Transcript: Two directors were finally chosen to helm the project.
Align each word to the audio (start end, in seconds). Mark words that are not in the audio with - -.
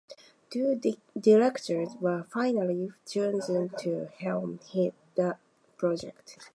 Two 0.49 0.81
directors 1.19 1.91
were 2.01 2.23
finally 2.33 2.91
chosen 3.05 3.69
to 3.77 4.05
helm 4.17 4.59
the 5.15 5.35
project. 5.77 6.39